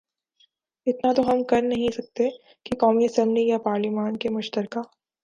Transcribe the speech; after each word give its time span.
اتنا 0.87 1.11
تو 1.13 1.21
ہم 1.23 1.43
کرنہیں 1.43 1.91
سکتے 1.91 2.29
کہ 2.65 2.75
قومی 2.75 3.05
اسمبلی 3.05 3.47
یا 3.47 3.57
پارلیمان 3.59 4.17
کے 4.17 4.29
مشترکہ 4.29 4.81